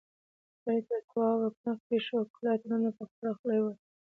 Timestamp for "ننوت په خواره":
2.69-3.31